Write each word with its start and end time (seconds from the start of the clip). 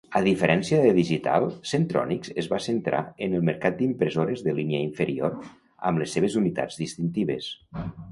A 0.17 0.19
diferència 0.25 0.77
de 0.83 0.93
Digital, 0.99 1.43
Centronics 1.71 2.31
es 2.43 2.47
va 2.53 2.59
centrar 2.67 3.01
en 3.27 3.35
el 3.39 3.45
mercat 3.49 3.77
d"impressores 3.81 4.41
de 4.47 4.55
línia 4.61 4.81
inferior 4.87 5.37
amb 5.91 6.03
les 6.03 6.17
seves 6.17 6.39
unitats 6.43 6.81
distintives. 6.85 7.51